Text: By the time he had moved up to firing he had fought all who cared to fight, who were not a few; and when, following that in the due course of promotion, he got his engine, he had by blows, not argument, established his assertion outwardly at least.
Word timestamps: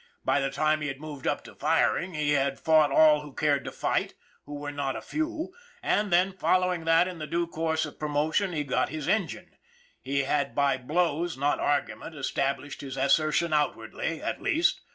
By 0.25 0.39
the 0.39 0.49
time 0.49 0.81
he 0.81 0.87
had 0.87 0.99
moved 0.99 1.27
up 1.27 1.43
to 1.43 1.53
firing 1.53 2.15
he 2.15 2.31
had 2.31 2.59
fought 2.59 2.91
all 2.91 3.21
who 3.21 3.35
cared 3.35 3.63
to 3.65 3.71
fight, 3.71 4.15
who 4.47 4.55
were 4.55 4.71
not 4.71 4.95
a 4.95 4.99
few; 5.03 5.53
and 5.83 6.09
when, 6.09 6.31
following 6.33 6.85
that 6.85 7.07
in 7.07 7.19
the 7.19 7.27
due 7.27 7.45
course 7.45 7.85
of 7.85 7.99
promotion, 7.99 8.51
he 8.51 8.63
got 8.63 8.89
his 8.89 9.07
engine, 9.07 9.51
he 10.01 10.23
had 10.23 10.55
by 10.55 10.75
blows, 10.77 11.37
not 11.37 11.59
argument, 11.59 12.15
established 12.15 12.81
his 12.81 12.97
assertion 12.97 13.53
outwardly 13.53 14.19
at 14.23 14.41
least. 14.41 14.81